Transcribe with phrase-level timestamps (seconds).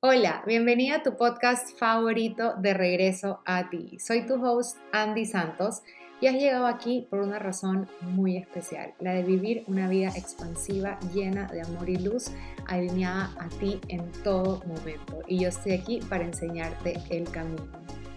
[0.00, 3.98] Hola, bienvenida a tu podcast favorito de regreso a ti.
[3.98, 5.80] Soy tu host Andy Santos
[6.20, 11.00] y has llegado aquí por una razón muy especial, la de vivir una vida expansiva
[11.14, 12.30] llena de amor y luz,
[12.66, 15.22] alineada a ti en todo momento.
[15.26, 17.66] Y yo estoy aquí para enseñarte el camino.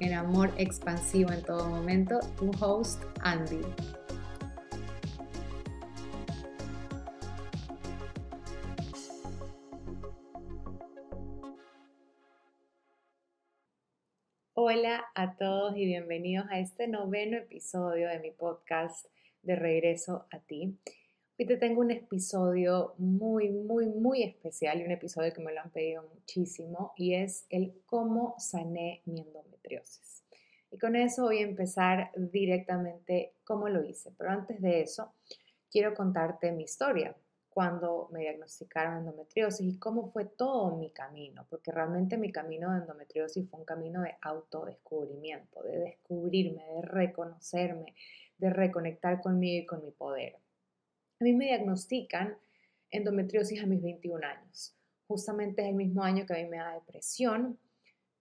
[0.02, 3.62] En amor expansivo en todo momento, tu host Andy.
[14.72, 19.08] Hola a todos y bienvenidos a este noveno episodio de mi podcast
[19.42, 20.78] de Regreso a ti.
[21.40, 25.62] Hoy te tengo un episodio muy, muy, muy especial y un episodio que me lo
[25.62, 30.24] han pedido muchísimo y es el cómo sané mi endometriosis.
[30.70, 34.12] Y con eso voy a empezar directamente cómo lo hice.
[34.20, 35.16] Pero antes de eso,
[35.72, 37.16] quiero contarte mi historia
[37.60, 42.80] cuando me diagnosticaron endometriosis y cómo fue todo mi camino, porque realmente mi camino de
[42.80, 47.96] endometriosis fue un camino de autodescubrimiento, de descubrirme, de reconocerme,
[48.38, 50.38] de reconectar conmigo y con mi poder.
[51.20, 52.38] A mí me diagnostican
[52.92, 54.74] endometriosis a mis 21 años.
[55.10, 57.60] Justamente es el mismo año que a mí me da depresión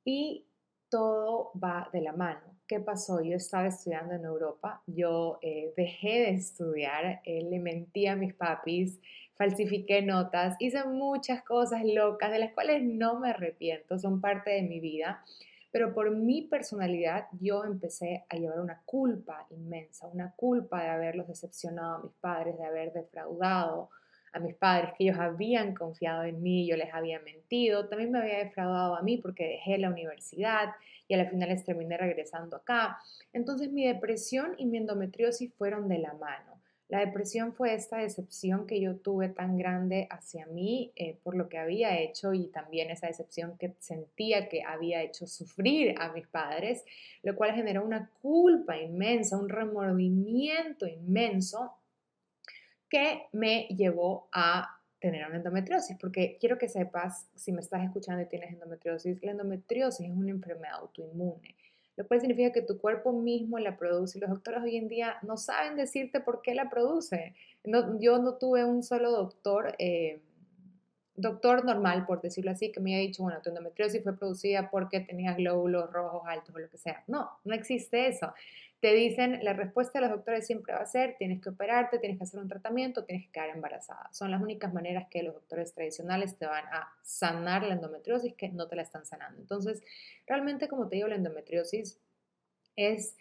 [0.04, 0.48] y
[0.88, 2.57] todo va de la mano.
[2.68, 3.22] ¿Qué pasó?
[3.22, 8.34] Yo estaba estudiando en Europa, yo eh, dejé de estudiar, eh, le mentí a mis
[8.34, 9.00] papis,
[9.36, 14.60] falsifiqué notas, hice muchas cosas locas de las cuales no me arrepiento, son parte de
[14.60, 15.24] mi vida,
[15.70, 21.26] pero por mi personalidad yo empecé a llevar una culpa inmensa, una culpa de haberlos
[21.26, 23.88] decepcionado a mis padres, de haber defraudado,
[24.34, 28.18] a mis padres, que ellos habían confiado en mí, yo les había mentido, también me
[28.18, 30.68] había defraudado a mí porque dejé la universidad
[31.08, 32.98] y a la final les terminé regresando acá.
[33.32, 36.58] Entonces mi depresión y mi endometriosis fueron de la mano.
[36.88, 41.50] La depresión fue esta decepción que yo tuve tan grande hacia mí eh, por lo
[41.50, 46.26] que había hecho y también esa decepción que sentía que había hecho sufrir a mis
[46.26, 46.84] padres,
[47.22, 51.74] lo cual generó una culpa inmensa, un remordimiento inmenso
[52.88, 58.22] que me llevó a tener una endometriosis, porque quiero que sepas, si me estás escuchando
[58.22, 61.54] y tienes endometriosis, la endometriosis es una enfermedad autoinmune,
[61.96, 65.16] lo cual significa que tu cuerpo mismo la produce y los doctores hoy en día
[65.22, 67.34] no saben decirte por qué la produce.
[68.00, 70.20] yo no tuve un solo doctor, eh,
[71.14, 75.00] doctor normal, por decirlo así, que me haya dicho, bueno, tu endometriosis fue producida porque
[75.00, 77.02] tenías glóbulos rojos altos o lo que sea.
[77.06, 78.32] No, no existe eso
[78.80, 82.18] te dicen, la respuesta de los doctores siempre va a ser, tienes que operarte, tienes
[82.18, 84.08] que hacer un tratamiento, tienes que quedar embarazada.
[84.12, 88.48] Son las únicas maneras que los doctores tradicionales te van a sanar la endometriosis que
[88.50, 89.40] no te la están sanando.
[89.40, 89.82] Entonces,
[90.26, 91.98] realmente, como te digo, la endometriosis
[92.76, 93.16] es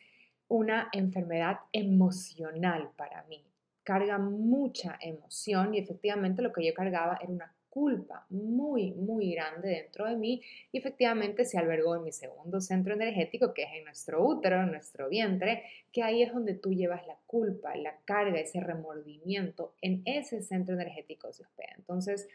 [0.47, 3.43] una enfermedad emocional para mí.
[3.83, 9.69] Carga mucha emoción y efectivamente lo que yo cargaba era una culpa muy, muy grande
[9.69, 13.83] dentro de mí y efectivamente se albergó en mi segundo centro energético, que es en
[13.83, 15.61] nuestro útero, en nuestro vientre,
[15.91, 20.73] que ahí es donde tú llevas la culpa, la carga, ese remordimiento, en ese centro
[20.73, 21.75] energético se hospeda.
[21.77, 22.27] Entonces,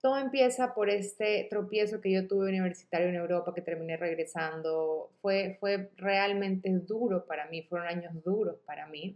[0.00, 5.10] todo empieza por este tropiezo que yo tuve universitario en Europa, que terminé regresando.
[5.20, 9.14] Fue, fue realmente duro para mí, fueron años duros para mí.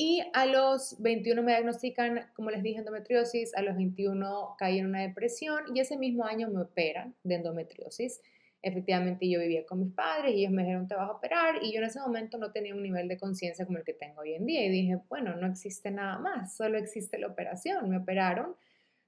[0.00, 4.86] Y a los 21 me diagnostican, como les dije, endometriosis, a los 21 caí en
[4.86, 8.22] una depresión y ese mismo año me operan de endometriosis.
[8.62, 11.72] Efectivamente yo vivía con mis padres y ellos me dijeron te vas a operar y
[11.72, 14.34] yo en ese momento no tenía un nivel de conciencia como el que tengo hoy
[14.34, 17.90] en día y dije, bueno, no existe nada más, solo existe la operación.
[17.90, 18.54] Me operaron.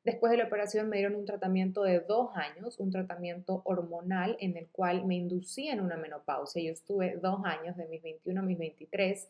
[0.02, 4.56] Después de la operación me dieron un tratamiento de dos años, un tratamiento hormonal en
[4.56, 6.60] el cual me inducían una menopausia.
[6.64, 9.28] Yo estuve dos años, de mis 21 a mis 23,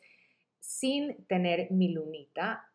[0.61, 2.67] sin tener mi lunita.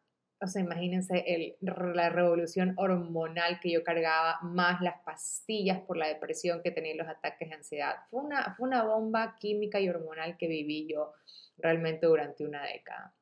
[0.42, 6.08] O sea, imagínense el, la revolución hormonal que yo cargaba, más las pastillas por la
[6.08, 7.96] depresión que tenía los ataques de ansiedad.
[8.10, 11.14] Fue una, fue una bomba química y hormonal que viví yo
[11.58, 13.16] realmente durante una década.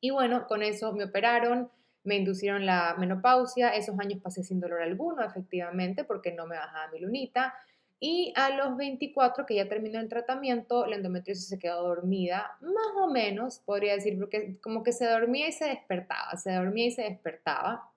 [0.00, 1.70] Y bueno, con eso me operaron,
[2.04, 6.90] me inducieron la menopausia, esos años pasé sin dolor alguno, efectivamente, porque no me bajaba
[6.92, 7.54] mi lunita.
[7.98, 12.92] Y a los 24, que ya terminó el tratamiento, la endometriosis se quedó dormida, más
[12.98, 16.90] o menos, podría decir, porque como que se dormía y se despertaba, se dormía y
[16.90, 17.90] se despertaba,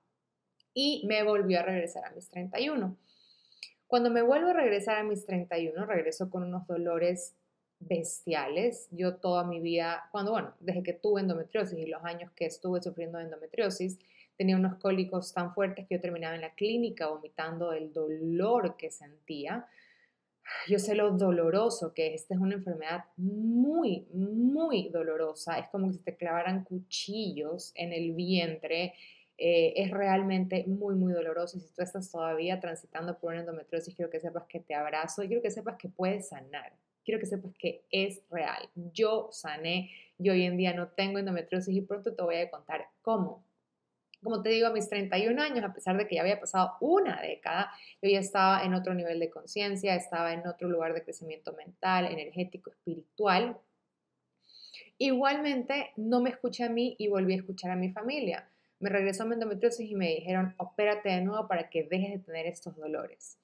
[0.74, 2.96] y me volvió a regresar a mis 31.
[3.88, 7.36] Cuando me vuelvo a regresar a mis 31, regreso con unos dolores
[7.80, 8.88] bestiales.
[8.92, 12.82] Yo toda mi vida, cuando, bueno, desde que tuve endometriosis y los años que estuve
[12.82, 13.98] sufriendo endometriosis,
[14.38, 18.90] tenía unos cólicos tan fuertes que yo terminaba en la clínica vomitando el dolor que
[18.90, 19.68] sentía
[20.68, 22.22] yo sé lo doloroso que es.
[22.22, 25.58] Esta es una enfermedad muy, muy dolorosa.
[25.60, 28.94] Es como si te clavaran cuchillos en el vientre.
[29.42, 31.58] eh, es realmente muy, muy doloroso.
[31.58, 35.24] Y si tú estás todavía transitando por una endometriosis, quiero que sepas que te abrazo
[35.24, 36.74] y quiero que sepas que puedes sanar.
[37.06, 38.70] Quiero que sepas que es real.
[38.76, 42.88] Yo sané, yo hoy en día no tengo endometriosis y pronto te voy a contar
[43.02, 43.44] cómo.
[44.22, 47.22] Como te digo, a mis 31 años, a pesar de que ya había pasado una
[47.22, 47.72] década,
[48.02, 52.06] yo ya estaba en otro nivel de conciencia, estaba en otro lugar de crecimiento mental,
[52.06, 53.58] energético, espiritual.
[54.98, 58.50] Igualmente, no me escuché a mí y volví a escuchar a mi familia.
[58.80, 62.20] Me regresó a mi endometriosis y me dijeron, opérate de nuevo para que dejes de
[62.20, 63.38] tener estos dolores.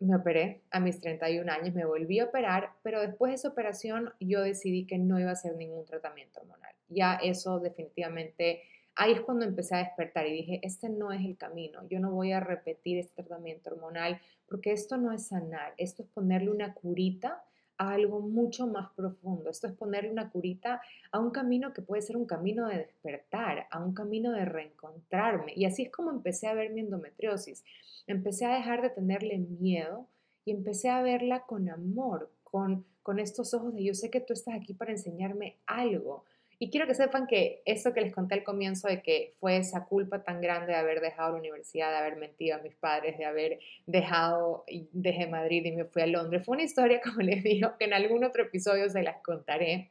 [0.00, 4.12] Me operé a mis 31 años, me volví a operar, pero después de esa operación
[4.20, 6.72] yo decidí que no iba a hacer ningún tratamiento hormonal.
[6.88, 8.62] Ya eso definitivamente,
[8.98, 12.10] ahí es cuando empecé a despertar y dije, este no es el camino, yo no
[12.10, 16.74] voy a repetir este tratamiento hormonal porque esto no es sanar, esto es ponerle una
[16.74, 17.42] curita
[17.78, 19.48] a algo mucho más profundo.
[19.48, 23.68] Esto es ponerle una curita a un camino que puede ser un camino de despertar,
[23.70, 25.52] a un camino de reencontrarme.
[25.54, 27.64] Y así es como empecé a ver mi endometriosis.
[28.06, 30.08] Empecé a dejar de tenerle miedo
[30.44, 34.32] y empecé a verla con amor, con, con estos ojos de yo sé que tú
[34.32, 36.24] estás aquí para enseñarme algo.
[36.60, 39.84] Y quiero que sepan que esto que les conté al comienzo de que fue esa
[39.84, 43.24] culpa tan grande de haber dejado la universidad, de haber mentido a mis padres, de
[43.24, 47.76] haber dejado, dejé Madrid y me fui a Londres, fue una historia, como les digo,
[47.78, 49.90] que en algún otro episodio se las contaré.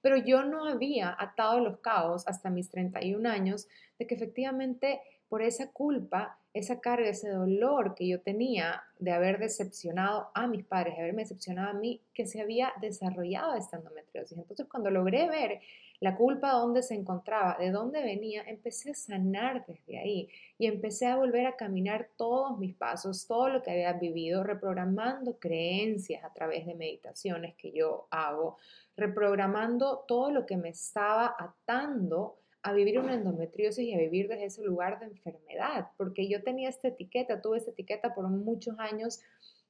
[0.00, 3.68] Pero yo no había atado los cabos hasta mis 31 años
[3.98, 9.38] de que efectivamente por esa culpa, esa carga, ese dolor que yo tenía de haber
[9.38, 14.38] decepcionado a mis padres, de haberme decepcionado a mí, que se había desarrollado esta endometriosis.
[14.38, 15.60] Entonces, cuando logré ver
[15.98, 21.06] la culpa dónde se encontraba, de dónde venía, empecé a sanar desde ahí y empecé
[21.06, 26.32] a volver a caminar todos mis pasos, todo lo que había vivido, reprogramando creencias a
[26.32, 28.58] través de meditaciones que yo hago,
[28.96, 34.46] reprogramando todo lo que me estaba atando a vivir una endometriosis y a vivir desde
[34.46, 39.20] ese lugar de enfermedad, porque yo tenía esta etiqueta, tuve esta etiqueta por muchos años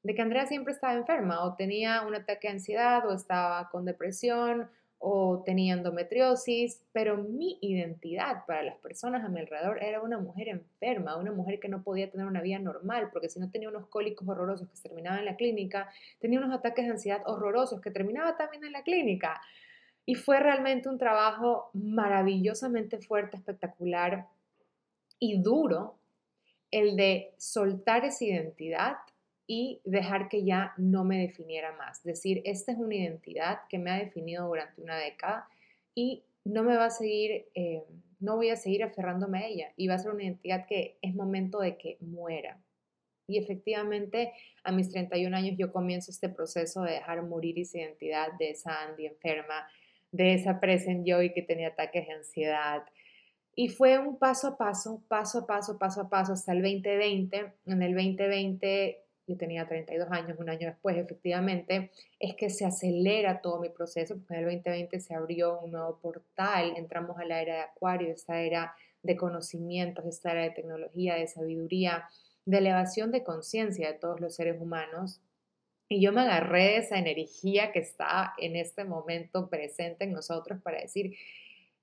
[0.04, 3.84] de que Andrea siempre estaba enferma o tenía un ataque de ansiedad o estaba con
[3.84, 10.18] depresión o tenía endometriosis, pero mi identidad para las personas a mi alrededor era una
[10.18, 13.68] mujer enferma, una mujer que no podía tener una vida normal, porque si no tenía
[13.68, 15.90] unos cólicos horrorosos que terminaban en la clínica,
[16.20, 19.42] tenía unos ataques de ansiedad horrorosos que terminaba también en la clínica.
[20.06, 24.26] Y fue realmente un trabajo maravillosamente fuerte, espectacular
[25.18, 25.98] y duro
[26.70, 28.96] el de soltar esa identidad
[29.46, 32.02] y dejar que ya no me definiera más.
[32.02, 35.48] Decir, esta es una identidad que me ha definido durante una década
[35.94, 37.82] y no me va a seguir, eh,
[38.20, 41.14] no voy a seguir aferrándome a ella y va a ser una identidad que es
[41.14, 42.60] momento de que muera.
[43.26, 44.32] Y efectivamente,
[44.64, 48.82] a mis 31 años yo comienzo este proceso de dejar morir esa identidad de esa
[48.82, 49.66] Andy enferma,
[50.14, 52.84] de esa present joy que tenía ataques de ansiedad.
[53.56, 57.52] Y fue un paso a paso, paso a paso, paso a paso hasta el 2020.
[57.66, 61.90] En el 2020 yo tenía 32 años, un año después efectivamente,
[62.20, 65.98] es que se acelera todo mi proceso, porque en el 2020 se abrió un nuevo
[65.98, 71.14] portal, entramos a la era de Acuario, esta era de conocimientos, esta era de tecnología,
[71.14, 72.04] de sabiduría,
[72.44, 75.20] de elevación de conciencia de todos los seres humanos,
[75.88, 80.60] y yo me agarré de esa energía que está en este momento presente en nosotros
[80.62, 81.16] para decir,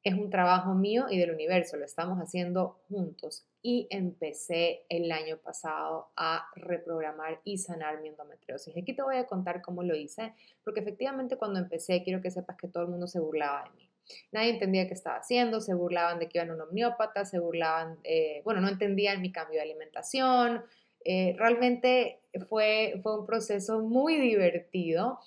[0.04, 3.46] es un trabajo mío y del universo, lo estamos haciendo juntos.
[3.62, 8.76] Y empecé el año pasado a reprogramar y sanar mi endometriosis.
[8.76, 12.58] Aquí te voy a contar cómo lo hice, porque efectivamente cuando empecé quiero que sepas
[12.58, 13.88] que todo el mundo se burlaba de mí.
[14.32, 18.42] Nadie entendía qué estaba haciendo, se burlaban de que iban un omniópata, se burlaban, eh,
[18.44, 20.64] bueno, no entendían mi cambio de alimentación,
[21.06, 25.20] eh, realmente fue, fue un proceso muy divertido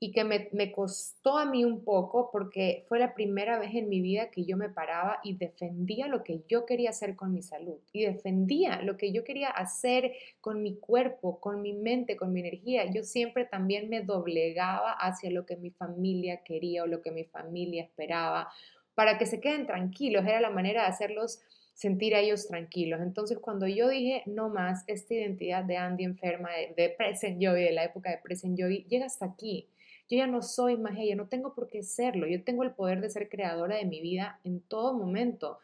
[0.00, 3.88] y que me, me, costó a mí un poco porque fue la primera vez en
[3.88, 7.40] mi vida que yo me paraba y defendía lo que yo quería hacer con mi
[7.40, 12.32] salud y defendía lo que yo quería hacer con mi cuerpo, con mi mente, con
[12.32, 12.84] mi energía.
[12.92, 17.24] Yo siempre también me doblegaba hacia lo que mi familia quería o lo que mi
[17.24, 18.50] familia esperaba
[18.94, 20.26] para que se queden tranquilos.
[20.26, 21.40] Era la manera de hacerlos
[21.74, 23.00] sentir a ellos tranquilos.
[23.02, 27.72] Entonces, cuando yo dije, no más, esta identidad de Andy enferma, de, Present Joy, de
[27.72, 29.68] la época de Present Joy, llega hasta aquí.
[30.08, 32.26] Yo ya no soy más ella, no tengo por qué serlo.
[32.26, 35.58] Yo tengo el poder de ser creadora de mi vida en todo momento.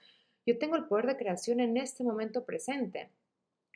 [0.45, 3.11] Yo tengo el poder de creación en este momento presente.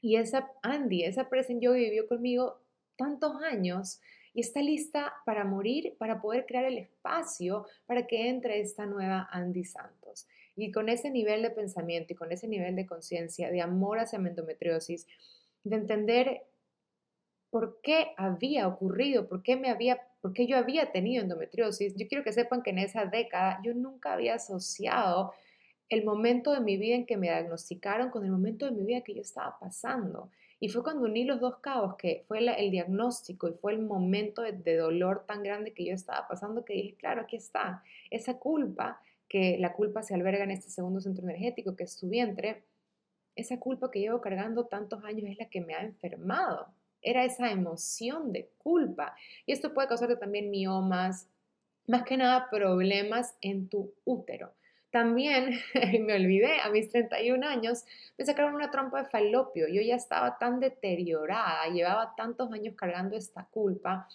[0.01, 2.61] Y esa Andy, esa Present Joy vivió conmigo
[2.97, 4.01] tantos años
[4.33, 9.29] y está lista para morir, para poder crear el espacio para que entre esta nueva
[9.31, 10.04] Andy Santos.
[10.57, 14.19] Y con ese nivel de pensamiento y con ese nivel de conciencia, de amor hacia
[14.19, 15.07] la endometriosis,
[15.65, 16.43] de entender
[17.51, 22.09] por qué había ocurrido, por qué, me había, por qué yo había tenido endometriosis, yo
[22.09, 25.33] quiero que sepan que en esa década yo nunca había asociado
[25.89, 29.03] el momento de mi vida en que me diagnosticaron con el momento de mi vida
[29.03, 30.31] que yo estaba pasando.
[30.59, 34.43] Y fue cuando uní los dos cabos, que fue el diagnóstico y fue el momento
[34.43, 38.39] de, de, dolor tan grande que yo estaba pasando, que dije, claro, aquí está, esa
[38.39, 39.01] culpa,
[39.35, 42.63] que la culpa se alberga en este segundo centro energético, que es tu vientre,
[43.35, 46.69] esa culpa que llevo cargando tantos años es la que me ha enfermado.
[47.03, 49.17] Era esa emoción de culpa.
[49.45, 51.27] Y esto puede causarte también miomas,
[51.89, 54.53] más que nada problemas en tu útero.
[54.91, 55.59] También,
[56.07, 57.85] me olvidé, a mis 31 años
[58.17, 59.67] me sacaron una trompa de falopio.
[59.67, 64.07] Yo ya estaba tan deteriorada, llevaba tantos años cargando esta culpa,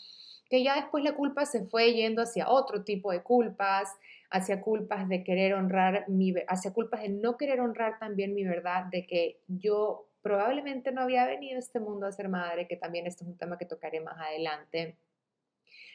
[0.49, 3.89] que ya después la culpa se fue yendo hacia otro tipo de culpas,
[4.31, 8.85] hacia culpas de querer honrar mi, hacia culpas de no querer honrar también mi verdad,
[8.85, 13.07] de que yo probablemente no había venido a este mundo a ser madre, que también
[13.07, 14.97] esto es un tema que tocaré más adelante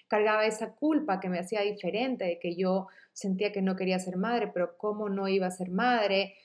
[0.08, 4.16] cargaba esa culpa que me hacía diferente, de que yo sentía que no quería ser
[4.16, 6.36] madre, pero cómo no iba a ser madre.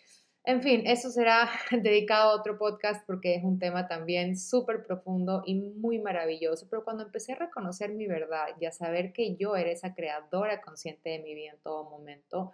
[0.50, 1.48] En fin, eso será
[1.84, 6.66] dedicado a otro podcast porque es un tema también súper profundo y muy maravilloso.
[6.72, 10.60] Pero cuando empecé a reconocer mi verdad y a saber que yo era esa creadora
[10.60, 12.52] consciente de mi vida en todo momento,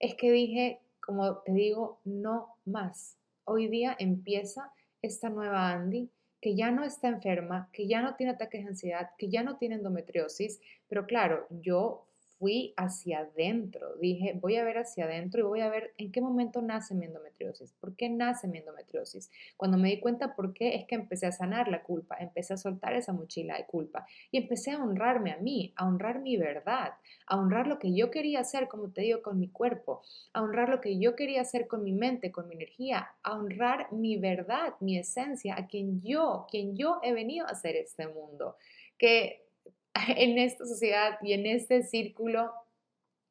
[0.00, 3.16] es que dije, como te digo, no más.
[3.44, 6.10] Hoy día empieza esta nueva Andy
[6.40, 9.56] que ya no está enferma, que ya no tiene ataques de ansiedad, que ya no
[9.56, 12.09] tiene endometriosis, pero claro, yo
[12.40, 16.22] fui hacia adentro, dije, voy a ver hacia adentro y voy a ver en qué
[16.22, 19.30] momento nace mi endometriosis, por qué nace mi endometriosis.
[19.58, 22.56] Cuando me di cuenta por qué es que empecé a sanar la culpa, empecé a
[22.56, 26.94] soltar esa mochila de culpa y empecé a honrarme a mí, a honrar mi verdad,
[27.26, 30.00] a honrar lo que yo quería hacer, como te digo, con mi cuerpo,
[30.32, 33.92] a honrar lo que yo quería hacer con mi mente, con mi energía, a honrar
[33.92, 38.56] mi verdad, mi esencia, a quien yo, quien yo he venido a hacer este mundo.
[38.96, 39.49] Que
[40.16, 42.52] en esta sociedad y en este círculo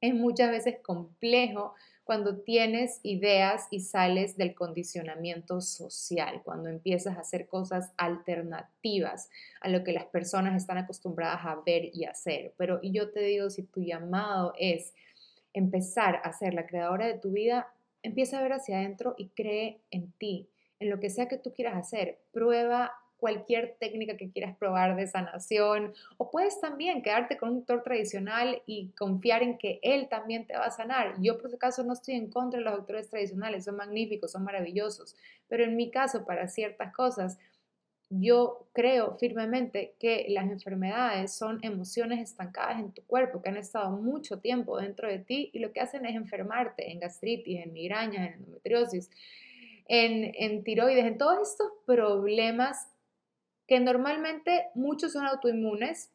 [0.01, 1.74] es muchas veces complejo
[2.10, 9.30] cuando tienes ideas y sales del condicionamiento social, cuando empiezas a hacer cosas alternativas
[9.62, 12.56] a lo que las personas están acostumbradas a ver y hacer.
[12.58, 14.96] Pero yo te digo, si tu llamado es
[15.54, 17.68] empezar a ser la creadora de tu vida,
[18.01, 20.50] empieza a ver hacia adentro y cree en ti,
[20.80, 22.18] en lo que sea que tú quieras hacer.
[22.32, 27.84] Prueba cualquier técnica que quieras probar de sanación o puedes también quedarte con un doctor
[27.84, 31.16] tradicional y confiar en que él también te va a sanar.
[31.22, 34.44] Yo por si acaso no estoy en contra de los doctores tradicionales, son magníficos, son
[34.44, 35.16] maravillosos,
[35.48, 37.38] pero en mi caso para ciertas cosas
[38.10, 43.92] yo creo firmemente que las enfermedades son emociones estancadas en tu cuerpo que han estado
[43.92, 48.30] mucho tiempo dentro de ti y lo que hacen es enfermarte en gastritis, en migrañas,
[48.30, 49.12] en endometriosis,
[49.88, 52.88] en, en tiroides, en todos estos problemas
[53.70, 56.12] que normalmente muchos son autoinmunes,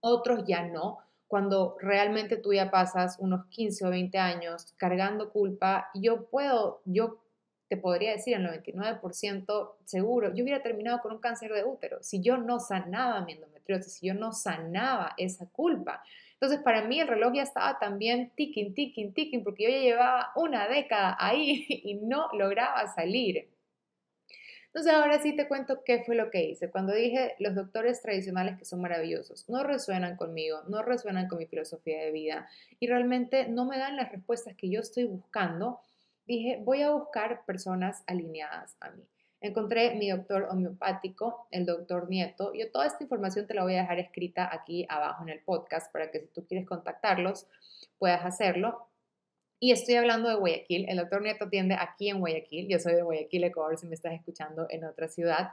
[0.00, 0.98] otros ya no.
[1.28, 7.22] Cuando realmente tú ya pasas unos 15 o 20 años cargando culpa, yo puedo, yo
[7.68, 12.20] te podría decir el 99% seguro, yo hubiera terminado con un cáncer de útero si
[12.20, 16.02] yo no sanaba mi endometriosis, si yo no sanaba esa culpa.
[16.32, 20.32] Entonces, para mí el reloj ya estaba también ticking, ticking, ticking, porque yo ya llevaba
[20.34, 23.48] una década ahí y no lograba salir.
[24.74, 26.70] Entonces ahora sí te cuento qué fue lo que hice.
[26.70, 31.46] Cuando dije los doctores tradicionales que son maravillosos, no resuenan conmigo, no resuenan con mi
[31.46, 32.48] filosofía de vida
[32.80, 35.80] y realmente no me dan las respuestas que yo estoy buscando,
[36.26, 39.02] dije voy a buscar personas alineadas a mí.
[39.42, 42.54] Encontré mi doctor homeopático, el doctor Nieto.
[42.54, 45.92] Yo toda esta información te la voy a dejar escrita aquí abajo en el podcast
[45.92, 47.46] para que si tú quieres contactarlos
[47.98, 48.88] puedas hacerlo.
[49.62, 50.86] Y estoy hablando de Guayaquil.
[50.88, 52.66] El doctor Nieto atiende aquí en Guayaquil.
[52.66, 55.52] Yo soy de Guayaquil, Ecuador, si me estás escuchando en otra ciudad.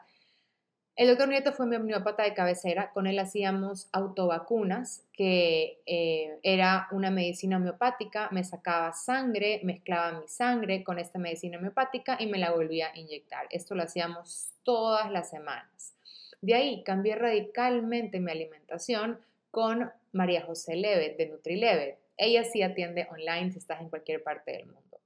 [0.96, 2.90] El doctor Nieto fue mi homeópata de cabecera.
[2.90, 8.30] Con él hacíamos autovacunas, que eh, era una medicina homeopática.
[8.32, 12.98] Me sacaba sangre, mezclaba mi sangre con esta medicina homeopática y me la volvía a
[12.98, 13.46] inyectar.
[13.52, 15.94] Esto lo hacíamos todas las semanas.
[16.42, 19.20] De ahí cambié radicalmente mi alimentación
[19.52, 22.09] con María José Levet de NutriLevet.
[22.20, 25.00] Ella sí atiende online si estás en cualquier parte del mundo.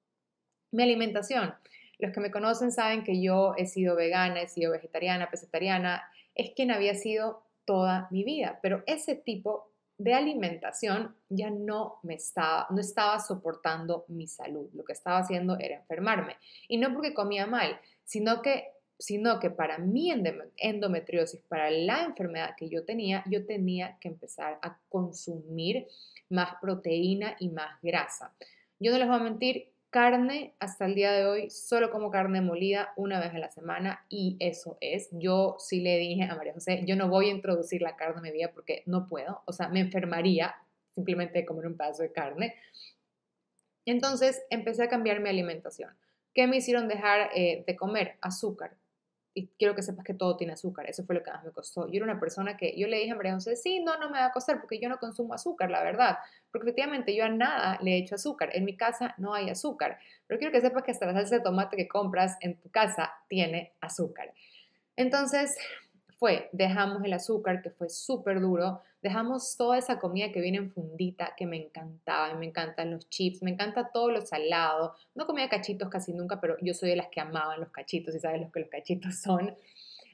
[0.72, 1.54] Mi alimentación.
[2.00, 6.04] Los que me conocen saben que yo he sido vegana, he sido vegetariana, pescetariana.
[6.34, 8.60] Es quien había sido toda mi vida.
[8.64, 14.70] Pero ese tipo de alimentación ya no me estaba, no estaba soportando mi salud.
[14.74, 16.38] Lo que estaba haciendo era enfermarme.
[16.68, 18.73] Y no porque comía mal, sino que
[19.04, 20.14] sino que para mi
[20.56, 25.88] endometriosis, para la enfermedad que yo tenía, yo tenía que empezar a consumir
[26.30, 28.34] más proteína y más grasa.
[28.80, 32.40] Yo no les voy a mentir, carne hasta el día de hoy, solo como carne
[32.40, 35.10] molida una vez a la semana y eso es.
[35.12, 38.24] Yo sí le dije a María José, yo no voy a introducir la carne en
[38.24, 40.56] mi vida porque no puedo, o sea, me enfermaría
[40.96, 42.56] simplemente de comer un pedazo de carne.
[43.86, 45.94] Entonces empecé a cambiar mi alimentación.
[46.34, 48.16] ¿Qué me hicieron dejar eh, de comer?
[48.22, 48.78] Azúcar.
[49.34, 50.90] Y quiero que sepas que todo tiene azúcar.
[50.90, 51.88] Eso fue lo que más me costó.
[51.88, 54.20] Yo era una persona que yo le dije a María José, sí, no, no me
[54.20, 56.18] va a costar porque yo no consumo azúcar, la verdad.
[56.52, 58.50] Porque efectivamente yo a nada le he hecho azúcar.
[58.54, 59.98] En mi casa no hay azúcar.
[60.28, 63.12] Pero quiero que sepas que hasta la salsa de tomate que compras en tu casa
[63.28, 64.34] tiene azúcar.
[64.96, 65.58] Entonces,
[66.52, 71.34] dejamos el azúcar, que fue súper duro, dejamos toda esa comida que viene en fundita,
[71.36, 75.90] que me encantaba, me encantan los chips, me encanta todo lo salado, no comía cachitos
[75.90, 78.62] casi nunca, pero yo soy de las que amaban los cachitos y sabes lo que
[78.62, 79.56] los cachitos son.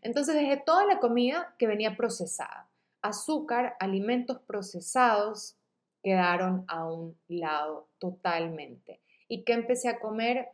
[0.01, 2.68] Entonces dejé toda la comida que venía procesada,
[3.01, 5.56] azúcar, alimentos procesados,
[6.01, 9.01] quedaron a un lado totalmente.
[9.28, 10.50] ¿Y qué empecé a comer?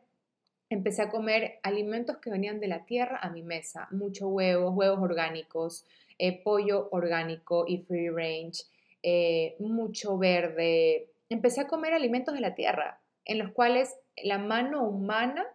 [0.69, 4.99] Empecé a comer alimentos que venían de la tierra a mi mesa, mucho huevos, huevos
[4.99, 5.85] orgánicos,
[6.17, 8.63] eh, pollo orgánico y free range,
[9.03, 11.09] eh, mucho verde.
[11.29, 15.45] Empecé a comer alimentos de la tierra, en los cuales la mano humana,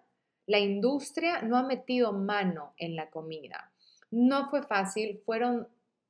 [0.46, 3.72] la industria, no ha metido mano en la comida.
[4.10, 5.68] No fue fácil, fueron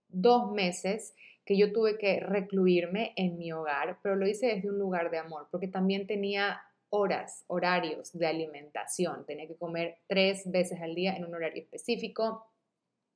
[0.09, 1.15] dos meses
[1.45, 5.19] que yo tuve que recluirme en mi hogar, pero lo hice desde un lugar de
[5.19, 9.25] amor, porque también tenía horas, horarios de alimentación.
[9.27, 12.47] Tenía que comer tres veces al día en un horario específico.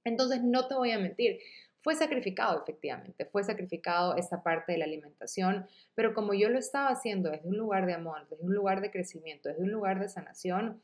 [0.05, 1.41] Entonces, no te voy a mentir,
[1.85, 6.89] fue sacrificado efectivamente, fue sacrificado esa parte de la alimentación, pero como yo lo estaba
[6.89, 10.09] haciendo desde un lugar de amor, desde un lugar de crecimiento, desde un lugar de
[10.09, 10.81] sanación,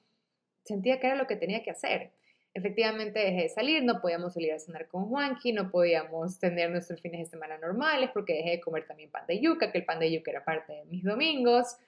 [0.63, 2.11] sentía que era lo que tenía que hacer.
[2.53, 7.01] Efectivamente dejé de salir, no podíamos salir a cenar con Juanqui, no podíamos tener nuestros
[7.01, 10.01] fines de semana normales porque dejé de comer también pan de yuca, que el pan
[10.01, 11.79] de yuca era parte de mis domingos.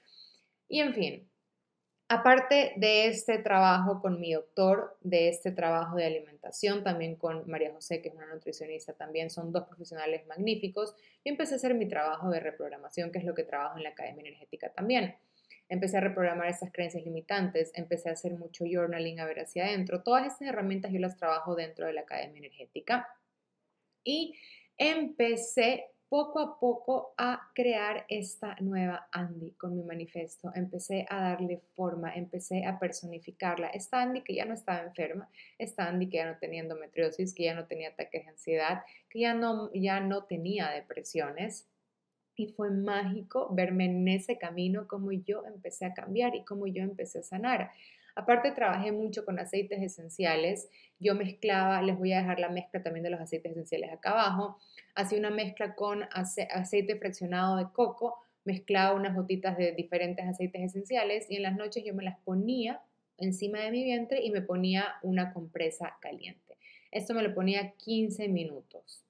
[0.73, 1.31] Y en fin,
[2.09, 7.75] aparte de este trabajo con mi doctor, de este trabajo de alimentación, también con María
[7.75, 11.87] José, que es una nutricionista, también son dos profesionales magníficos, yo empecé a hacer mi
[11.89, 15.15] trabajo de reprogramación, que es lo que trabajo en la Academia Energética también.
[15.69, 20.03] Empecé a reprogramar esas creencias limitantes, empecé a hacer mucho journaling a ver hacia adentro.
[20.03, 23.07] Todas estas herramientas yo las trabajo dentro de la Academia Energética.
[24.05, 24.39] Y
[24.79, 30.53] empecé poco a poco a crear esta nueva Andy con mi manifiesto.
[30.55, 33.69] Empecé a darle forma, empecé a personificarla.
[33.69, 37.45] Esta Andy que ya no estaba enferma, esta Andy que ya no tenía endometriosis, que
[37.45, 41.67] ya no tenía ataques de ansiedad, que ya no, ya no tenía depresiones.
[42.37, 46.83] Y fue mágico verme en ese camino, como yo empecé a cambiar y como yo
[46.83, 47.71] empecé a sanar.
[48.15, 50.69] Aparte trabajé mucho con aceites esenciales.
[50.99, 54.59] Yo mezclaba, les voy a dejar la mezcla también de los aceites esenciales acá abajo.
[54.95, 61.31] Hacía una mezcla con aceite fraccionado de coco, mezclaba unas gotitas de diferentes aceites esenciales
[61.31, 62.83] y en las noches yo me las ponía
[63.19, 66.59] encima de mi vientre y me ponía una compresa caliente.
[66.91, 69.05] Esto me lo ponía 15 minutos.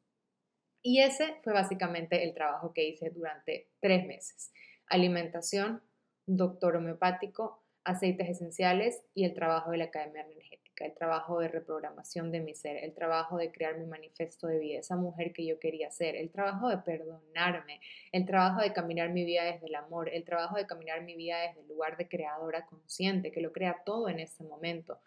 [0.82, 4.52] Y ese fue básicamente el trabajo que hice durante tres meses.
[4.86, 5.80] Alimentación,
[6.26, 12.30] doctor homeopático, aceites esenciales y el trabajo de la Academia Energética, el trabajo de reprogramación
[12.30, 15.58] de mi ser, el trabajo de crear mi manifiesto de vida, esa mujer que yo
[15.58, 17.80] quería ser, el trabajo de perdonarme,
[18.12, 21.40] el trabajo de caminar mi vida desde el amor, el trabajo de caminar mi vida
[21.40, 25.00] desde el lugar de creadora consciente, que lo crea todo en este momento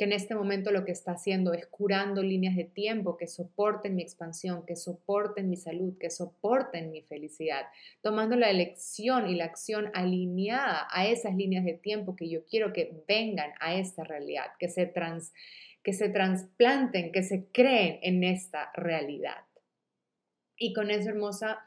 [0.00, 3.96] que en este momento lo que está haciendo es curando líneas de tiempo que soporten
[3.96, 7.66] mi expansión, que soporten mi salud, que soporten mi felicidad,
[8.00, 12.72] tomando la elección y la acción alineada a esas líneas de tiempo que yo quiero
[12.72, 15.34] que vengan a esta realidad, que se, trans,
[15.82, 19.44] que se transplanten, que se creen en esta realidad.
[20.56, 21.58] Y con eso, hermosa,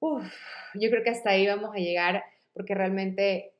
[0.00, 3.52] yo creo que hasta ahí vamos a llegar porque realmente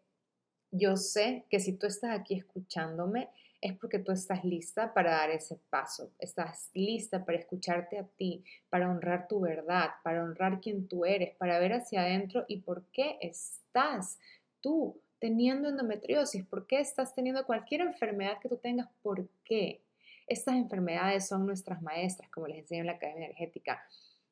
[0.73, 3.29] yo sé que si tú estás aquí escuchándome,
[3.65, 8.45] es porque tú estás lista para dar ese paso, estás lista para escucharte a ti,
[8.69, 12.85] para honrar tu verdad, para honrar quién tú eres, para ver hacia adentro y por
[12.93, 14.19] qué estás
[14.61, 19.81] tú teniendo endometriosis, por qué estás teniendo cualquier enfermedad que tú tengas, por qué.
[20.27, 23.83] Estas enfermedades son nuestras maestras, como les enseño en la Academia Energética.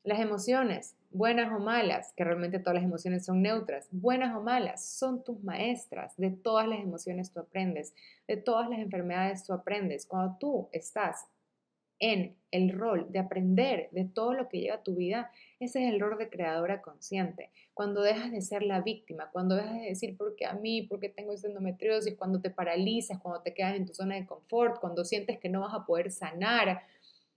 [0.05, 4.85] Las emociones, buenas o malas, que realmente todas las emociones son neutras, buenas o malas,
[4.85, 6.17] son tus maestras.
[6.17, 7.95] De todas las emociones tú aprendes,
[8.27, 10.05] de todas las enfermedades tú aprendes.
[10.05, 11.27] Cuando tú estás
[12.01, 15.95] en el rol de aprender de todo lo que llega a tu vida, ese es
[15.95, 17.51] el rol de creadora consciente.
[17.73, 20.99] Cuando dejas de ser la víctima, cuando dejas de decir por qué a mí, por
[20.99, 24.81] qué tengo esta endometriosis, cuando te paralizas, cuando te quedas en tu zona de confort,
[24.81, 26.83] cuando sientes que no vas a poder sanar,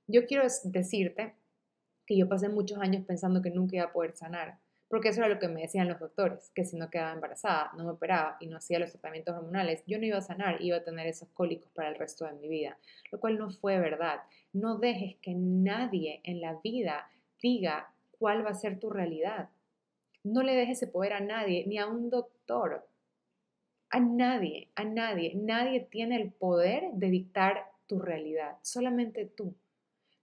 [0.08, 1.36] yo quiero decirte
[2.06, 5.34] que yo pasé muchos años pensando que nunca iba a poder sanar, porque eso era
[5.34, 8.48] lo que me decían los doctores, que si no quedaba embarazada, no me operaba y
[8.48, 11.72] no hacía los tratamientos hormonales, yo no iba a sanar, iba a tener esos cólicos
[11.72, 12.78] para el resto de mi vida,
[13.12, 14.20] lo cual no fue verdad.
[14.54, 17.10] No dejes que nadie en la vida
[17.42, 19.50] diga cuál va a ser tu realidad.
[20.24, 22.88] No le dejes ese poder a nadie, ni a un doctor.
[23.90, 29.56] A nadie, a nadie, nadie tiene el poder de dictar tu realidad, solamente tú.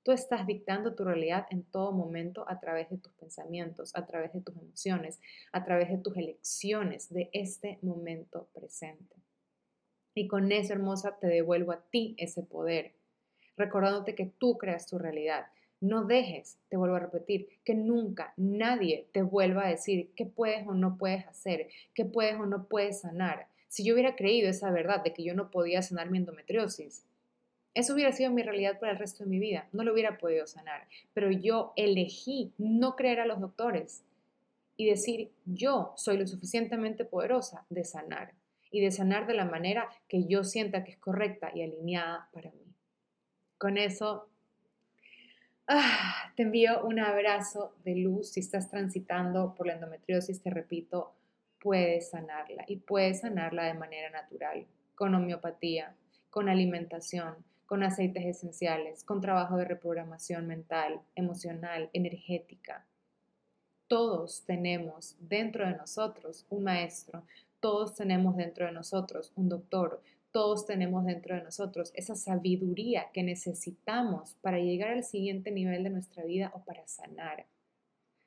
[0.04, 4.32] Tú estás dictando tu realidad en todo momento a través de tus pensamientos, a través
[4.32, 5.20] de tus emociones,
[5.52, 9.14] a través de tus elecciones de este momento presente.
[10.14, 12.94] Y con eso, hermosa, te devuelvo a ti ese poder,
[13.56, 15.46] recordándote que tú creas tu realidad.
[15.80, 20.66] No dejes, te vuelvo a repetir, que nunca nadie te vuelva a decir qué puedes
[20.66, 23.46] o no puedes hacer, qué puedes o no puedes sanar.
[23.68, 27.06] Si yo hubiera creído esa verdad de que yo no podía sanar mi endometriosis,
[27.74, 29.66] eso hubiera sido mi realidad para el resto de mi vida.
[29.72, 30.86] No lo hubiera podido sanar.
[31.14, 34.04] Pero yo elegí no creer a los doctores
[34.76, 38.34] y decir, yo soy lo suficientemente poderosa de sanar.
[38.70, 42.50] Y de sanar de la manera que yo sienta que es correcta y alineada para
[42.50, 42.74] mí.
[43.58, 44.28] Con eso,
[45.68, 48.30] ah, te envío un abrazo de luz.
[48.30, 51.12] Si estás transitando por la endometriosis, te repito,
[51.60, 52.64] puedes sanarla.
[52.66, 55.94] Y puedes sanarla de manera natural, con homeopatía,
[56.30, 57.36] con alimentación,
[57.72, 62.84] con aceites esenciales, con trabajo de reprogramación mental, emocional, energética.
[63.86, 67.24] Todos tenemos dentro de nosotros un maestro,
[67.60, 73.22] todos tenemos dentro de nosotros un doctor, todos tenemos dentro de nosotros esa sabiduría que
[73.22, 77.46] necesitamos para llegar al siguiente nivel de nuestra vida o para sanar.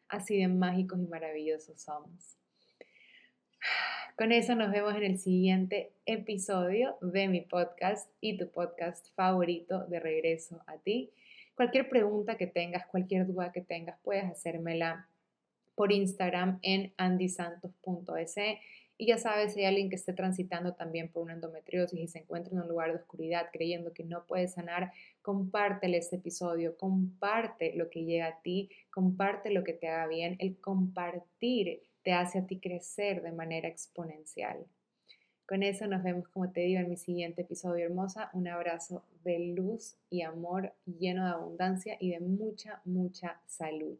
[0.07, 2.35] Así de mágicos y maravillosos somos.
[4.17, 9.85] Con eso nos vemos en el siguiente episodio de mi podcast y tu podcast favorito
[9.87, 11.11] de regreso a ti.
[11.53, 15.09] Cualquier pregunta que tengas, cualquier duda que tengas, puedes hacérmela
[15.75, 18.35] por Instagram en andysantos.es.
[18.97, 22.19] Y ya sabes, si hay alguien que esté transitando también por una endometriosis y se
[22.19, 27.75] encuentra en un lugar de oscuridad creyendo que no puede sanar, compártele este episodio, comparte
[27.75, 30.37] lo que llega a ti, comparte lo que te haga bien.
[30.39, 34.67] El compartir te hace a ti crecer de manera exponencial.
[35.47, 38.29] Con eso nos vemos, como te digo, en mi siguiente episodio hermosa.
[38.33, 43.97] Un abrazo de luz y amor lleno de abundancia y de mucha, mucha salud.